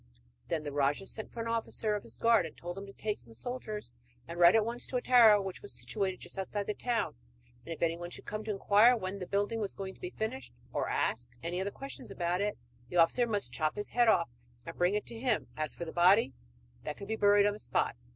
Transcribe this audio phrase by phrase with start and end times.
[0.47, 3.19] Then the rajah sent for an officer of his guard, and told him to take
[3.19, 3.93] some soldiers
[4.27, 7.13] and ride at once to a tower which was situated just outside the town,
[7.63, 10.53] and if anyone should come to inquire when the building was going to be finished,
[10.73, 12.57] or should ask any other questions about it,
[12.89, 14.31] the officer must chop his head off,
[14.65, 15.49] and bring it to him.
[15.55, 16.33] As for the body,
[16.83, 17.95] that could be buried on the spot.